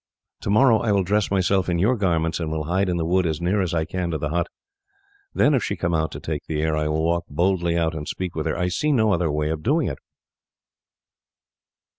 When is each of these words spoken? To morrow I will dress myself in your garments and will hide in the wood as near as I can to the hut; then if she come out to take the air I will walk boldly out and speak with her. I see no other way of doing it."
To 0.39 0.49
morrow 0.49 0.79
I 0.79 0.91
will 0.91 1.03
dress 1.03 1.29
myself 1.29 1.69
in 1.69 1.77
your 1.77 1.95
garments 1.95 2.39
and 2.39 2.49
will 2.51 2.63
hide 2.63 2.89
in 2.89 2.97
the 2.97 3.05
wood 3.05 3.27
as 3.27 3.39
near 3.39 3.61
as 3.61 3.71
I 3.71 3.85
can 3.85 4.09
to 4.09 4.17
the 4.17 4.29
hut; 4.29 4.47
then 5.31 5.53
if 5.53 5.63
she 5.63 5.75
come 5.75 5.93
out 5.93 6.11
to 6.13 6.19
take 6.19 6.41
the 6.47 6.59
air 6.63 6.75
I 6.75 6.87
will 6.87 7.03
walk 7.05 7.25
boldly 7.29 7.77
out 7.77 7.93
and 7.93 8.07
speak 8.07 8.33
with 8.33 8.47
her. 8.47 8.57
I 8.57 8.67
see 8.67 8.91
no 8.91 9.13
other 9.13 9.31
way 9.31 9.51
of 9.51 9.61
doing 9.61 9.89
it." 9.89 9.99